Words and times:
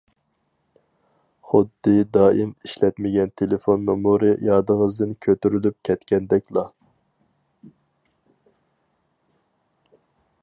خۇددى 1.49 1.91
دائىم 2.17 2.53
ئىشلەتمىگەن 2.67 3.33
تېلېفون 3.41 3.83
نومۇرى 3.91 4.31
يادىڭىزدىن 4.47 5.13
كۆتۈرۈلۈپ 5.25 5.79
كەتكەندەكلا. 5.89 6.67